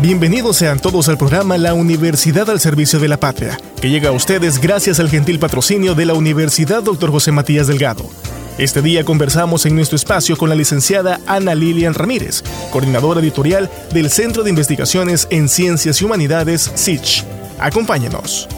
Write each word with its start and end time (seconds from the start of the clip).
Bienvenidos 0.00 0.56
sean 0.56 0.78
todos 0.78 1.10
al 1.10 1.18
programa 1.18 1.58
La 1.58 1.74
Universidad 1.74 2.48
al 2.48 2.58
Servicio 2.58 2.98
de 2.98 3.08
la 3.08 3.20
Patria, 3.20 3.60
que 3.82 3.90
llega 3.90 4.08
a 4.08 4.12
ustedes 4.12 4.58
gracias 4.58 4.98
al 4.98 5.10
gentil 5.10 5.38
patrocinio 5.38 5.94
de 5.94 6.06
la 6.06 6.14
Universidad 6.14 6.82
Dr. 6.82 7.10
José 7.10 7.32
Matías 7.32 7.66
Delgado. 7.66 8.08
Este 8.56 8.80
día 8.80 9.04
conversamos 9.04 9.66
en 9.66 9.76
nuestro 9.76 9.96
espacio 9.96 10.38
con 10.38 10.48
la 10.48 10.54
licenciada 10.54 11.20
Ana 11.26 11.54
Lilian 11.54 11.92
Ramírez, 11.92 12.42
coordinadora 12.72 13.20
editorial 13.20 13.68
del 13.92 14.08
Centro 14.08 14.42
de 14.42 14.48
Investigaciones 14.48 15.28
en 15.28 15.50
Ciencias 15.50 16.00
y 16.00 16.06
Humanidades, 16.06 16.70
SICH. 16.74 17.24
Acompáñenos. 17.58 18.48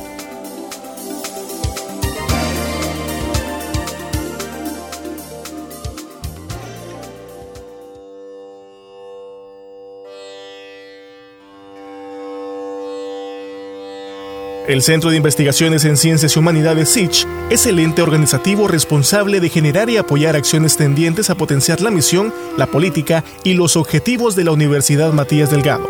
El 14.73 14.81
Centro 14.81 15.11
de 15.11 15.19
Investigaciones 15.19 15.85
en 15.85 15.99
Ciencias 15.99 16.35
y 16.35 16.39
Humanidades 16.39 16.89
SICH 16.89 17.27
es 17.51 17.67
el 17.67 17.79
ente 17.79 18.01
organizativo 18.01 18.69
responsable 18.69 19.39
de 19.39 19.51
generar 19.51 19.91
y 19.91 19.99
apoyar 19.99 20.35
acciones 20.35 20.79
tendientes 20.79 21.29
a 21.29 21.35
potenciar 21.35 21.83
la 21.83 21.91
misión, 21.91 22.33
la 22.57 22.67
política 22.67 23.23
y 23.45 23.53
los 23.53 23.77
objetivos 23.77 24.35
de 24.35 24.45
la 24.45 24.53
Universidad 24.53 25.13
Matías 25.13 25.51
Delgado. 25.51 25.87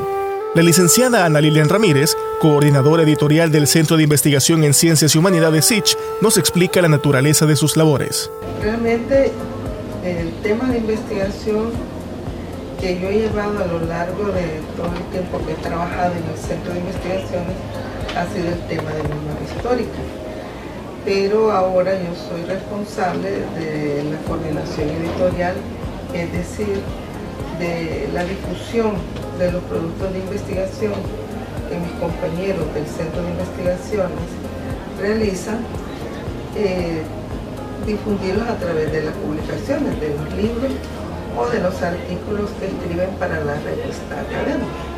La 0.57 0.65
licenciada 0.65 1.25
Ana 1.25 1.41
Lilian 1.41 1.69
Ramírez, 1.69 2.17
coordinadora 2.41 3.05
editorial 3.05 3.53
del 3.53 3.69
Centro 3.69 3.97
de 3.97 4.03
Investigación 4.03 4.65
en 4.65 4.75
Ciencias 4.75 5.15
y 5.15 5.19
Humanidades 5.19 5.65
SICH, 5.67 5.97
nos 6.21 6.37
explica 6.37 6.83
la 6.83 6.89
naturaleza 6.89 7.47
de 7.47 7.55
sus 7.55 7.77
labores. 7.77 8.33
Realmente 8.61 9.31
el 10.05 10.33
tema 10.43 10.69
de 10.71 10.79
investigación 10.79 11.71
que 12.81 12.99
yo 12.99 13.11
he 13.11 13.19
llevado 13.21 13.63
a 13.63 13.67
lo 13.69 13.79
largo 13.87 14.25
de 14.33 14.61
todo 14.77 14.89
el 14.89 15.05
tiempo 15.13 15.41
que 15.47 15.53
he 15.53 15.57
trabajado 15.69 16.15
en 16.15 16.25
el 16.25 16.37
Centro 16.37 16.73
de 16.73 16.81
Investigaciones 16.81 17.55
ha 18.17 18.27
sido 18.27 18.49
el 18.49 18.61
tema 18.69 18.91
de 18.91 19.03
memoria 19.03 19.47
histórica. 19.57 19.99
Pero 21.05 21.51
ahora 21.51 21.95
yo 21.95 22.15
soy 22.15 22.45
responsable 22.45 23.31
de 23.59 24.05
la 24.05 24.19
coordinación 24.29 24.89
editorial, 24.91 25.55
es 26.15 26.33
decir, 26.33 26.81
de 27.59 28.09
la 28.13 28.25
difusión 28.25 28.93
de 29.39 29.51
los 29.51 29.63
productos 29.65 30.13
de 30.13 30.19
investigación 30.21 30.93
que 31.69 31.79
mis 31.79 31.93
compañeros 31.99 32.73
del 32.75 32.87
Centro 32.87 33.23
de 33.23 33.31
Investigaciones 33.31 34.29
realizan, 35.01 35.59
eh, 36.57 37.03
difundirlos 37.87 38.49
a 38.49 38.57
través 38.59 38.93
de 38.93 39.03
las 39.03 39.15
publicaciones, 39.15 40.01
de 40.01 40.15
los 40.15 40.33
libros 40.35 40.73
o 41.37 41.47
de 41.49 41.61
los 41.61 41.83
artículos 41.83 42.51
que 42.61 42.67
escriben 42.67 43.11
para 43.19 43.43
la 43.43 43.55
revista 43.55 44.21
académica 44.21 44.92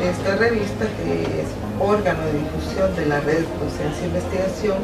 esta 0.00 0.36
revista 0.36 0.86
que 0.98 1.40
es 1.40 1.48
órgano 1.80 2.20
de 2.26 2.32
difusión 2.38 2.94
de 2.96 3.06
la 3.06 3.20
red 3.20 3.44
Docencia 3.60 4.02
e 4.02 4.06
Investigación 4.06 4.78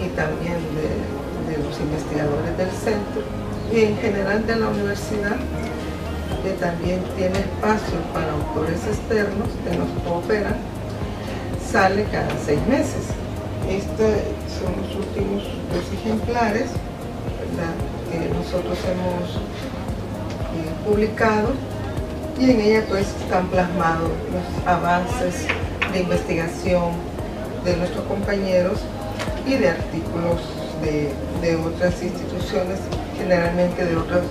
y 0.00 0.08
también 0.16 0.56
de, 0.74 1.58
los 1.62 1.80
investigadores 1.80 2.56
del 2.56 2.70
centro. 2.70 3.22
Y 3.72 3.80
en 3.80 3.96
general 3.98 4.46
de 4.46 4.56
la 4.56 4.68
universidad 4.68 5.36
que 6.42 6.50
también 6.60 7.02
tiene 7.16 7.38
espacio 7.40 7.98
para 8.12 8.32
autores 8.32 8.78
externos 8.86 9.48
que 9.64 9.76
nos 9.76 9.88
cooperan, 10.04 10.56
sale 11.70 12.04
cada 12.12 12.30
seis 12.44 12.60
meses. 12.68 13.08
Estos 13.68 14.12
son 14.60 14.72
los 14.80 14.94
últimos 14.96 15.42
dos 15.72 15.84
ejemplares 15.92 16.70
que 18.10 18.28
nosotros 18.32 18.78
hemos 18.84 19.36
eh, 20.54 20.72
publicado 20.86 21.52
y 22.38 22.50
en 22.50 22.60
ella 22.60 22.84
pues 22.88 23.06
están 23.22 23.48
plasmados 23.48 24.10
los 24.32 24.66
avances 24.66 25.46
de 25.92 26.00
investigación 26.00 26.92
de 27.64 27.76
nuestros 27.76 28.04
compañeros 28.06 28.78
y 29.46 29.54
de 29.54 29.70
artículos 29.70 30.40
de, 30.82 31.56
otras 31.56 32.00
instituciones, 32.02 32.78
generalmente 33.16 33.84
de 33.84 33.96
otros 33.96 34.22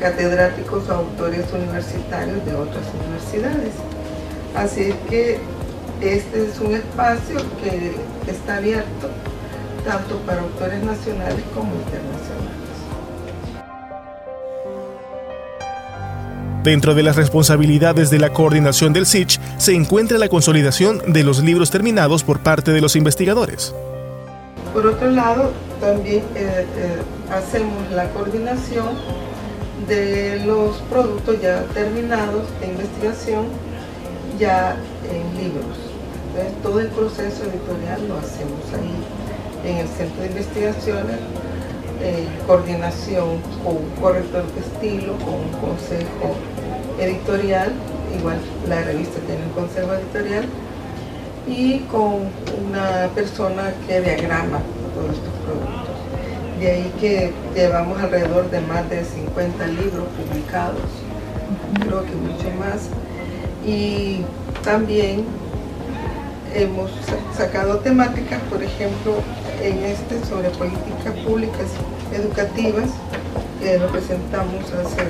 catedráticos 0.00 0.88
o 0.88 0.92
autores 0.92 1.46
universitarios 1.52 2.44
de 2.44 2.54
otras 2.54 2.84
universidades. 3.02 3.72
Así 4.54 4.92
que 5.08 5.38
este 6.00 6.46
es 6.46 6.60
un 6.60 6.74
espacio 6.74 7.36
que 7.62 7.94
está 8.30 8.56
abierto 8.56 9.08
tanto 9.84 10.16
para 10.26 10.40
autores 10.40 10.82
nacionales 10.82 11.42
como 11.54 11.74
internacionales. 11.74 12.63
Dentro 16.64 16.94
de 16.94 17.02
las 17.02 17.16
responsabilidades 17.16 18.08
de 18.08 18.18
la 18.18 18.32
coordinación 18.32 18.94
del 18.94 19.04
SICH 19.04 19.38
se 19.58 19.74
encuentra 19.74 20.16
la 20.16 20.30
consolidación 20.30 21.12
de 21.12 21.22
los 21.22 21.44
libros 21.44 21.70
terminados 21.70 22.24
por 22.24 22.40
parte 22.40 22.72
de 22.72 22.80
los 22.80 22.96
investigadores. 22.96 23.74
Por 24.72 24.86
otro 24.86 25.10
lado, 25.10 25.52
también 25.78 26.22
eh, 26.34 26.64
eh, 26.74 26.96
hacemos 27.30 27.90
la 27.90 28.08
coordinación 28.12 28.86
de 29.86 30.42
los 30.46 30.78
productos 30.88 31.38
ya 31.42 31.64
terminados 31.74 32.44
de 32.58 32.68
investigación 32.68 33.44
ya 34.38 34.74
en 35.04 35.36
libros. 35.36 35.76
Todo 36.62 36.80
el 36.80 36.88
proceso 36.88 37.44
editorial 37.44 38.08
lo 38.08 38.16
hacemos 38.16 38.64
ahí 38.72 39.70
en 39.70 39.76
el 39.76 39.88
Centro 39.88 40.22
de 40.22 40.28
Investigaciones, 40.28 41.18
en 42.02 42.46
coordinación 42.46 43.38
con 43.62 43.76
un 43.76 43.90
corrector 44.00 44.44
de 44.54 44.60
estilo, 44.60 45.12
con 45.18 45.34
un 45.34 45.50
consejo 45.60 46.34
editorial, 46.98 47.72
igual 48.18 48.38
la 48.68 48.82
revista 48.82 49.20
tiene 49.26 49.42
un 49.44 49.50
consejo 49.50 49.92
editorial, 49.94 50.44
y 51.46 51.80
con 51.90 52.28
una 52.68 53.08
persona 53.14 53.72
que 53.86 54.00
diagrama 54.00 54.60
todos 54.94 55.10
estos 55.10 55.32
productos. 55.44 55.94
De 56.58 56.70
ahí 56.70 56.92
que 57.00 57.32
llevamos 57.54 58.00
alrededor 58.00 58.50
de 58.50 58.60
más 58.60 58.88
de 58.88 59.04
50 59.04 59.66
libros 59.66 60.04
publicados, 60.16 60.80
creo 61.80 62.04
que 62.04 62.14
mucho 62.14 62.48
más. 62.58 62.88
Y 63.66 64.20
también 64.62 65.24
hemos 66.54 66.90
sacado 67.36 67.78
temáticas, 67.78 68.40
por 68.50 68.62
ejemplo, 68.62 69.14
en 69.62 69.84
este 69.84 70.24
sobre 70.24 70.50
políticas 70.50 71.14
públicas 71.26 71.66
educativas, 72.12 72.90
que 73.60 73.78
lo 73.78 73.88
presentamos 73.88 74.62
hace 74.72 75.02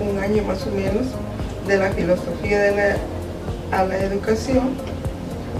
un 0.00 0.18
año 0.18 0.42
más 0.44 0.66
o 0.66 0.70
menos, 0.70 1.06
de 1.66 1.76
la 1.76 1.90
filosofía 1.90 2.60
de 2.60 2.76
la, 2.76 3.78
a 3.78 3.84
la 3.84 3.98
educación, 3.98 4.70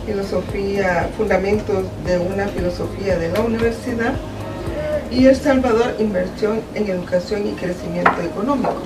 filosofía, 0.06 1.09
fundamentos 1.17 1.85
de 2.05 2.19
una 2.19 2.49
filosofía 2.49 3.19
de 3.19 3.31
la 3.31 3.41
universidad 3.41 4.14
y 5.11 5.26
El 5.26 5.37
Salvador, 5.37 5.94
inversión 5.99 6.61
en 6.75 6.88
educación 6.88 7.47
y 7.47 7.53
crecimiento 7.53 8.20
económico. 8.23 8.82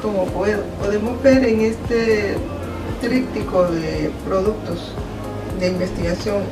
Como 0.00 0.24
podemos 0.26 1.22
ver 1.22 1.44
en 1.44 1.60
este 1.60 2.36
tríptico 3.00 3.64
de 3.64 4.10
productos 4.26 4.92
de 5.58 5.68
investigación 5.68 6.42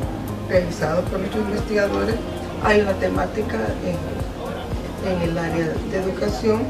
realizados 0.49 1.08
por 1.08 1.19
nuestros 1.20 1.44
investigadores, 1.44 2.17
hay 2.64 2.81
una 2.81 2.93
temática 2.94 3.58
en, 3.85 5.11
en 5.11 5.31
el 5.31 5.38
área 5.38 5.73
de 5.91 5.99
educación 5.99 6.62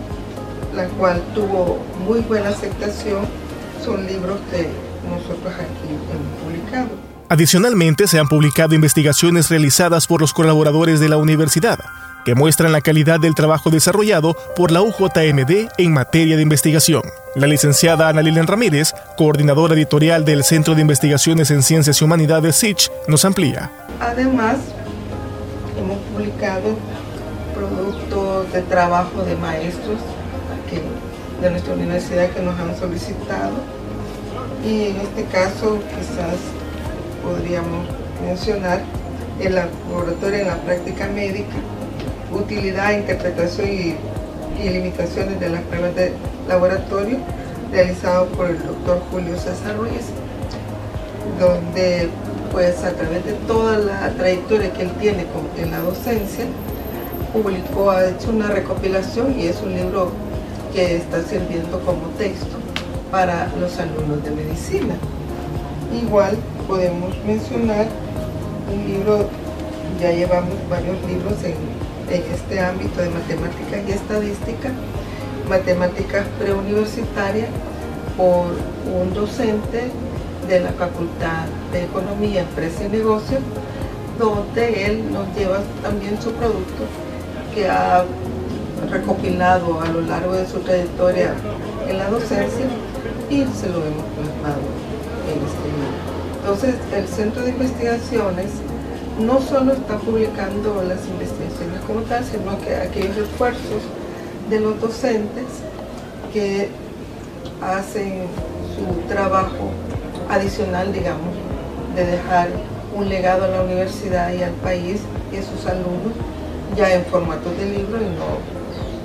la 0.75 0.87
cual 0.89 1.23
tuvo 1.35 1.79
muy 2.07 2.21
buena 2.21 2.51
aceptación, 2.51 3.27
son 3.85 4.07
libros 4.07 4.39
que 4.51 4.69
nosotros 5.09 5.53
aquí 5.55 5.89
hemos 5.89 6.43
publicado. 6.45 6.89
Adicionalmente, 7.31 8.07
se 8.07 8.19
han 8.19 8.29
publicado 8.29 8.75
investigaciones 8.75 9.51
realizadas 9.51 10.07
por 10.07 10.21
los 10.21 10.33
colaboradores 10.33 10.99
de 10.99 11.09
la 11.09 11.19
universidad, 11.19 11.79
que 12.25 12.35
muestran 12.35 12.73
la 12.73 12.81
calidad 12.81 13.21
del 13.21 13.35
trabajo 13.35 13.71
desarrollado 13.71 14.35
por 14.57 14.71
la 14.71 14.81
UJMD 14.83 15.69
en 15.77 15.93
materia 15.93 16.37
de 16.37 16.43
investigación. 16.43 17.03
La 17.35 17.47
licenciada 17.47 18.09
Ana 18.09 18.23
Lilian 18.23 18.47
Ramírez, 18.47 18.95
coordinadora 19.17 19.75
editorial 19.75 20.25
del 20.25 20.43
Centro 20.43 20.75
de 20.75 20.81
Investigaciones 20.81 21.51
en 21.51 21.63
Ciencias 21.63 22.01
y 22.01 22.05
Humanidades 22.05 22.57
SICH, 22.57 22.91
nos 23.09 23.25
amplía. 23.25 23.71
Además, 24.01 24.57
hemos 25.79 25.99
publicado 26.15 26.77
productos 27.55 28.53
de 28.53 28.63
trabajo 28.63 29.23
de 29.23 29.37
maestros 29.37 29.99
de 31.41 31.51
nuestra 31.51 31.75
universidad 31.75 32.31
que 32.31 32.43
nos 32.43 32.59
han 32.59 32.77
solicitado. 32.77 33.55
Y 34.65 34.89
en 34.89 34.97
este 34.97 35.25
caso 35.25 35.79
quizás 35.89 36.37
podríamos 37.23 37.87
mencionar 38.25 38.81
el 39.41 39.55
laboratorio 39.55 40.41
en 40.41 40.47
la 40.49 40.57
práctica 40.57 41.07
médica, 41.09 41.57
utilidad, 42.33 42.93
interpretación 42.93 43.69
y, 43.69 43.97
limitaciones 44.59 45.39
de 45.39 45.51
las 45.51 45.63
pruebas 45.63 45.95
de 45.95 46.13
laboratorio 46.49 47.19
realizado 47.71 48.27
por 48.27 48.51
el 48.51 48.59
doctor 48.59 49.01
Julio 49.13 49.39
César 49.39 49.77
Ruiz, 49.77 50.07
donde 51.39 52.09
pues 52.51 52.83
a 52.83 52.91
través 52.91 53.25
de 53.25 53.35
toda 53.47 53.79
la 53.79 54.11
trayectoria 54.17 54.73
que 54.73 54.83
él 54.83 54.91
tiene 54.99 55.27
en 55.59 55.71
la 55.71 55.79
docencia, 55.79 56.47
publicó, 57.33 57.91
ha 57.93 58.09
hecho 58.09 58.31
una 58.31 58.49
recopilación 58.49 59.39
y 59.39 59.47
es 59.47 59.61
un 59.63 59.75
libro 59.75 60.11
que 60.73 60.97
está 60.97 61.23
sirviendo 61.23 61.81
como 61.81 62.09
texto 62.19 62.57
para 63.11 63.49
los 63.61 63.79
alumnos 63.79 64.23
de 64.25 64.31
medicina. 64.31 64.95
Igual 66.03 66.37
podemos 66.67 67.17
mencionar 67.25 67.87
un 68.73 68.87
libro, 68.87 69.29
ya 70.01 70.13
llevamos 70.13 70.57
varios 70.69 70.97
libros 71.07 71.35
en, 71.45 71.79
este 72.11 72.59
ámbito 72.61 73.03
de 73.03 73.11
matemáticas 73.11 73.81
y 73.87 73.93
estadística, 73.93 74.71
matemáticas 75.47 76.27
preuniversitarias 76.39 77.51
por 78.17 78.47
un 78.91 79.13
docente 79.13 79.91
de 80.49 80.61
la 80.61 80.73
Facultad 80.73 81.45
de 81.71 81.85
Economía, 81.85 82.41
Empresa 82.41 82.85
y 82.85 82.89
Negocios, 82.89 83.41
donde 84.19 84.87
él 84.87 85.13
nos 85.13 85.27
lleva 85.37 85.59
también 85.83 86.21
su 86.21 86.33
producto 86.33 86.85
que 87.55 87.69
ha 87.69 88.05
recopilado 88.91 89.81
a 89.81 89.89
lo 89.89 90.01
largo 90.03 90.33
de 90.33 90.47
su 90.47 90.61
trayectoria 90.61 91.35
en 91.89 91.99
la 91.99 92.09
docencia 92.09 92.67
y 93.31 93.45
se 93.45 93.69
lo 93.69 93.79
hemos 93.85 94.05
plasmado 94.17 94.63
en 95.27 95.39
este 95.45 95.67
libro. 95.69 96.09
Entonces, 96.41 96.75
el 96.95 97.09
Centro 97.09 97.43
de 97.43 97.51
Investigaciones 97.51 98.47
no 99.21 99.41
solo 99.41 99.73
está 99.73 99.99
publicando 99.99 100.83
las 100.83 101.07
investigaciones 101.09 101.81
como 101.87 102.01
tal, 102.03 102.25
sino 102.25 102.59
que 102.61 102.77
aquellos 102.77 103.17
esfuerzos 103.17 103.83
de 104.49 104.61
los 104.61 104.81
docentes 104.81 105.47
que 106.33 106.69
hacen 107.61 108.23
su 108.77 109.09
trabajo 109.13 109.71
adicional, 110.31 110.93
digamos, 110.93 111.35
de 111.97 112.07
dejar 112.07 112.49
un 112.95 113.09
legado 113.09 113.45
a 113.45 113.49
la 113.49 113.63
universidad 113.63 114.33
y 114.33 114.43
al 114.43 114.53
país 114.53 115.01
y 115.33 115.37
a 115.37 115.43
sus 115.43 115.67
alumnos 115.67 116.13
ya 116.77 116.95
en 116.95 117.05
formato 117.07 117.51
de 117.51 117.67
libro 117.67 117.99
y 117.99 118.05
no 118.05 118.39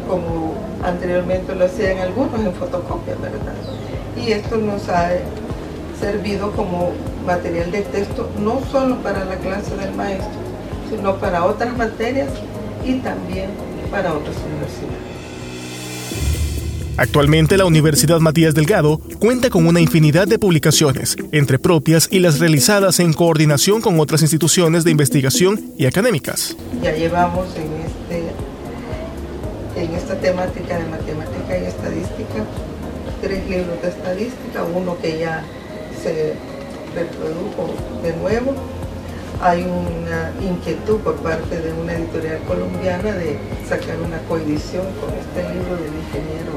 como 0.07 0.53
anteriormente 0.83 1.55
lo 1.55 1.65
hacían 1.65 1.99
algunos 1.99 2.39
en 2.39 2.53
fotocopia, 2.53 3.15
¿verdad? 3.15 3.53
Y 4.17 4.31
esto 4.31 4.57
nos 4.57 4.87
ha 4.89 5.11
servido 5.99 6.51
como 6.51 6.91
material 7.25 7.71
de 7.71 7.81
texto 7.81 8.29
no 8.39 8.61
solo 8.71 8.97
para 8.97 9.25
la 9.25 9.35
clase 9.37 9.75
del 9.77 9.93
maestro, 9.95 10.29
sino 10.89 11.15
para 11.17 11.45
otras 11.45 11.75
materias 11.77 12.29
y 12.85 12.95
también 12.95 13.49
para 13.91 14.13
otras 14.13 14.35
universidades. 14.45 15.13
Actualmente 16.95 17.57
la 17.57 17.65
Universidad 17.65 18.19
Matías 18.19 18.53
Delgado 18.53 18.99
cuenta 19.19 19.49
con 19.49 19.65
una 19.65 19.81
infinidad 19.81 20.27
de 20.27 20.37
publicaciones, 20.37 21.15
entre 21.31 21.57
propias 21.57 22.07
y 22.11 22.19
las 22.19 22.39
realizadas 22.39 22.99
en 22.99 23.13
coordinación 23.13 23.81
con 23.81 23.99
otras 23.99 24.21
instituciones 24.21 24.83
de 24.83 24.91
investigación 24.91 25.59
y 25.75 25.87
académicas. 25.87 26.55
Ya 26.83 26.91
llevamos 26.91 27.47
en 27.55 27.82
en 29.75 29.93
esta 29.95 30.15
temática 30.15 30.77
de 30.77 30.85
matemática 30.85 31.57
y 31.57 31.65
estadística, 31.65 32.43
tres 33.21 33.49
libros 33.49 33.81
de 33.81 33.89
estadística, 33.89 34.63
uno 34.63 34.97
que 35.01 35.19
ya 35.19 35.43
se 36.01 36.33
reprodujo 36.93 37.73
de 38.03 38.13
nuevo. 38.17 38.53
Hay 39.41 39.63
una 39.63 40.31
inquietud 40.41 40.99
por 40.99 41.15
parte 41.15 41.59
de 41.59 41.73
una 41.73 41.93
editorial 41.93 42.39
colombiana 42.47 43.11
de 43.11 43.37
sacar 43.67 43.97
una 43.99 44.19
coedición 44.29 44.85
con 45.01 45.09
este 45.13 45.53
libro 45.53 45.75
del 45.75 45.91
ingeniero 45.93 46.53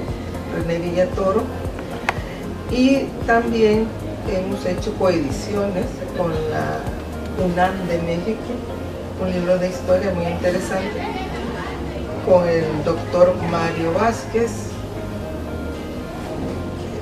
René 0.54 0.78
Villatoro. 0.78 1.42
Y 2.70 3.06
también 3.26 3.86
hemos 4.28 4.64
hecho 4.66 4.92
coediciones 4.98 5.86
con 6.16 6.32
la 6.50 6.80
UNAM 7.44 7.88
de 7.88 7.98
México, 8.02 8.40
un 9.20 9.32
libro 9.32 9.58
de 9.58 9.68
historia 9.68 10.12
muy 10.12 10.26
interesante 10.26 11.35
con 12.26 12.48
el 12.48 12.64
doctor 12.84 13.34
Mario 13.50 13.92
Vázquez, 13.92 14.50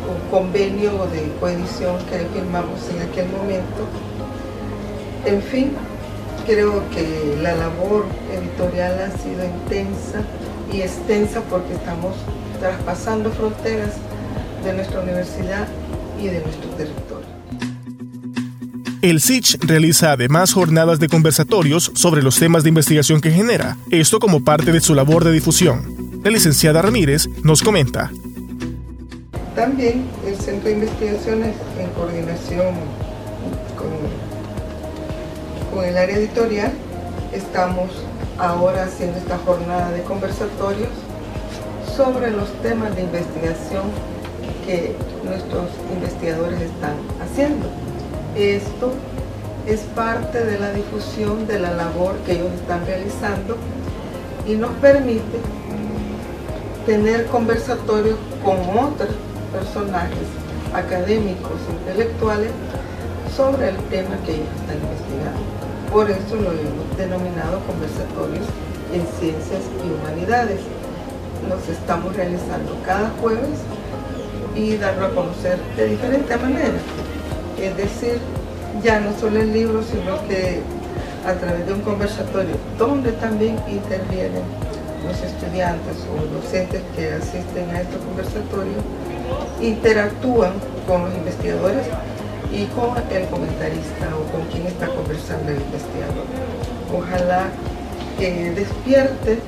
un 0.07 0.31
convenio 0.31 1.07
de 1.07 1.33
coedición 1.41 1.97
que 2.11 2.19
firmamos 2.35 2.79
en 2.91 3.09
aquel 3.09 3.29
momento. 3.31 3.89
En 5.25 5.41
fin, 5.41 5.73
creo 6.47 6.83
que 6.91 7.39
la 7.41 7.55
labor 7.55 8.05
editorial 8.33 8.99
ha 9.01 9.17
sido 9.17 9.45
intensa 9.45 10.21
y 10.71 10.83
extensa 10.83 11.41
porque 11.49 11.73
estamos 11.73 12.15
traspasando 12.61 13.31
fronteras 13.31 13.95
de 14.63 14.75
nuestra 14.75 15.01
universidad 15.01 15.67
y 16.21 16.27
de 16.27 16.41
nuestro 16.41 16.69
territorio. 16.71 17.24
El 19.05 19.21
SICH 19.21 19.59
realiza 19.61 20.13
además 20.13 20.55
jornadas 20.55 20.99
de 20.99 21.09
conversatorios 21.11 21.93
sobre 21.95 22.23
los 22.23 22.39
temas 22.39 22.63
de 22.63 22.71
investigación 22.71 23.21
que 23.21 23.31
genera, 23.31 23.77
esto 23.91 24.19
como 24.19 24.43
parte 24.43 24.73
de 24.73 24.81
su 24.81 24.95
labor 24.95 25.25
de 25.25 25.33
difusión. 25.33 26.23
La 26.25 26.31
licenciada 26.31 26.81
Ramírez 26.81 27.29
nos 27.43 27.63
comenta. 27.63 28.11
También 29.55 30.07
el 30.27 30.37
Centro 30.37 30.71
de 30.71 30.77
Investigaciones, 30.77 31.55
en 31.79 31.91
coordinación 31.91 32.77
con, 33.77 33.91
con 35.71 35.85
el 35.85 35.99
área 35.99 36.17
editorial, 36.17 36.73
estamos 37.35 37.91
ahora 38.39 38.85
haciendo 38.85 39.19
esta 39.19 39.37
jornada 39.37 39.91
de 39.91 40.03
conversatorios 40.05 40.89
sobre 41.95 42.31
los 42.31 42.51
temas 42.63 42.97
de 42.97 43.03
investigación 43.03 43.83
que 44.65 44.97
nuestros 45.27 45.69
investigadores 45.95 46.59
están 46.59 46.97
haciendo. 47.21 47.69
Esto 48.37 48.91
es 49.65 49.81
parte 49.95 50.45
de 50.45 50.59
la 50.59 50.73
difusión 50.73 51.47
de 51.47 51.61
la 51.61 51.73
labor 51.73 52.17
que 52.27 52.33
ellos 52.33 52.51
están 52.53 52.85
realizando 52.85 53.57
y 54.45 54.57
nos 54.57 54.73
permite 54.73 55.39
tener 56.85 57.27
conversatorios 57.27 58.19
con 58.45 58.59
otros 58.77 59.15
personajes 59.53 60.27
académicos, 60.75 61.53
intelectuales, 61.71 62.51
sobre 63.37 63.69
el 63.69 63.77
tema 63.89 64.17
que 64.27 64.35
ellos 64.35 64.49
están 64.61 64.79
investigando. 64.83 65.41
Por 65.93 66.11
eso 66.11 66.35
lo 66.35 66.51
hemos 66.51 66.99
denominado 66.99 67.61
conversatorios 67.69 68.47
en 68.93 69.07
ciencias 69.21 69.63
y 69.79 69.95
humanidades. 69.95 70.59
Los 71.49 71.69
estamos 71.69 72.17
realizando 72.17 72.77
cada 72.85 73.11
jueves 73.21 73.61
y 74.57 74.77
darlo 74.77 75.07
a 75.07 75.11
conocer 75.11 75.61
de 75.77 75.87
diferente 75.87 76.37
manera 76.37 76.81
es 77.61 77.77
decir, 77.77 78.19
ya 78.83 79.01
no 79.01 79.17
solo 79.19 79.41
el 79.41 79.53
libro, 79.53 79.83
sino 79.83 80.27
que 80.29 80.61
a 81.27 81.35
través 81.35 81.67
de 81.67 81.73
un 81.73 81.81
conversatorio 81.81 82.55
donde 82.79 83.13
también 83.13 83.59
intervienen 83.69 84.43
los 85.07 85.21
estudiantes 85.23 85.97
o 86.11 86.35
docentes 86.35 86.83
que 86.97 87.13
asisten 87.13 87.71
a 87.71 87.81
estos 87.83 88.01
conversatorios, 88.03 88.83
interactúan 89.61 90.53
con 90.87 91.03
los 91.05 91.15
investigadores 91.15 91.87
y 92.53 92.67
con 92.67 92.97
el 92.97 93.27
comentarista 93.29 94.09
o 94.17 94.31
con 94.33 94.47
quien 94.49 94.67
está 94.67 94.87
conversando 94.89 95.51
el 95.51 95.61
investigador. 95.61 96.25
Ojalá 96.93 97.49
que 98.19 98.51
despierte 98.53 99.39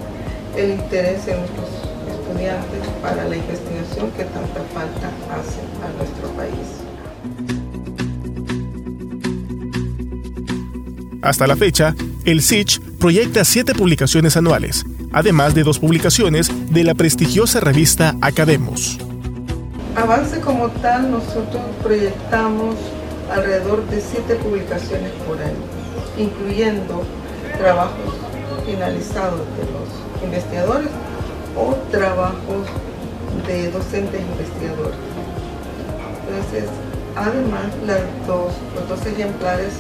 el 0.57 0.71
interés 0.71 1.27
en 1.29 1.39
nuestros 1.39 1.69
estudiantes 2.09 2.83
para 3.03 3.25
la 3.25 3.37
investigación 3.37 4.11
que 4.13 4.25
tanta 4.25 4.61
falta 4.75 5.09
hace 5.33 5.61
a 5.85 5.89
nuestro 5.97 6.29
país. 6.31 6.86
Hasta 11.27 11.49
la 11.49 11.57
fecha, 11.57 11.93
el 12.25 12.41
SICH 12.41 12.81
proyecta 13.01 13.45
siete 13.45 13.75
publicaciones 13.75 14.37
anuales, 14.37 14.85
además 15.13 15.57
de 15.57 15.65
dos 15.65 15.81
publicaciones 15.81 16.53
de 16.71 16.85
la 16.85 16.95
prestigiosa 16.95 17.59
revista 17.59 18.15
Academos. 18.21 18.97
Avance 19.97 20.39
como 20.41 20.69
tal, 20.69 21.11
nosotros 21.11 21.63
proyectamos 21.83 22.77
alrededor 23.35 23.85
de 23.89 24.01
siete 24.01 24.37
publicaciones 24.37 25.11
por 25.27 25.37
año, 25.43 25.67
incluyendo 26.17 27.03
trabajos 27.59 28.15
finalizados 28.65 29.41
de 29.59 29.65
los 29.73 30.23
investigadores 30.23 30.91
o 31.57 31.75
trabajos 31.91 32.69
de 33.49 33.69
docentes 33.73 34.21
investigadores. 34.21 34.99
Entonces, 36.29 36.71
además, 37.17 37.67
las 37.85 38.03
dos, 38.29 38.53
los 38.77 38.89
dos 38.89 39.05
ejemplares 39.07 39.73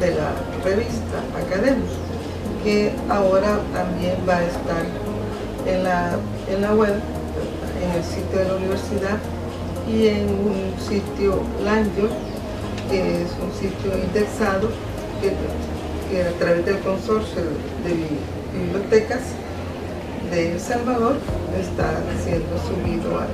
de 0.00 0.14
la 0.14 0.32
revista 0.64 1.18
académica, 1.36 1.92
que 2.62 2.92
ahora 3.08 3.60
también 3.72 4.16
va 4.28 4.36
a 4.36 4.44
estar 4.44 4.84
en 5.66 5.84
la, 5.84 6.16
en 6.50 6.62
la 6.62 6.74
web, 6.74 6.94
en 7.82 7.90
el 7.90 8.04
sitio 8.04 8.38
de 8.38 8.44
la 8.48 8.54
universidad 8.56 9.18
y 9.88 10.08
en 10.08 10.28
un 10.28 10.74
sitio 10.78 11.42
Lanyo, 11.64 12.08
que 12.90 13.22
es 13.22 13.30
un 13.42 13.52
sitio 13.52 13.98
indexado 13.98 14.68
que, 15.20 16.22
a 16.22 16.30
través 16.38 16.64
del 16.64 16.78
consorcio 16.78 17.42
de 17.84 18.58
bibliotecas 18.58 19.20
de 20.30 20.52
El 20.52 20.60
Salvador 20.60 21.16
está 21.58 22.00
siendo 22.24 22.56
subido 22.66 23.18
a 23.18 23.26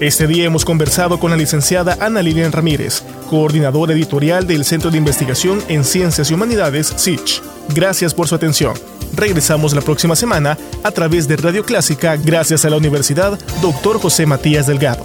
Este 0.00 0.28
día 0.28 0.44
hemos 0.44 0.64
conversado 0.64 1.18
con 1.18 1.32
la 1.32 1.36
licenciada 1.36 1.96
Ana 2.00 2.22
Lilian 2.22 2.52
Ramírez, 2.52 3.02
coordinadora 3.28 3.94
editorial 3.94 4.46
del 4.46 4.64
Centro 4.64 4.92
de 4.92 4.98
Investigación 4.98 5.60
en 5.66 5.84
Ciencias 5.84 6.30
y 6.30 6.34
Humanidades, 6.34 6.86
SICH. 6.94 7.42
Gracias 7.74 8.14
por 8.14 8.28
su 8.28 8.36
atención. 8.36 8.74
Regresamos 9.16 9.74
la 9.74 9.80
próxima 9.80 10.14
semana 10.14 10.56
a 10.84 10.92
través 10.92 11.26
de 11.26 11.36
Radio 11.36 11.64
Clásica 11.64 12.16
gracias 12.16 12.64
a 12.64 12.70
la 12.70 12.76
Universidad 12.76 13.36
Dr. 13.60 13.98
José 13.98 14.24
Matías 14.24 14.68
Delgado. 14.68 15.04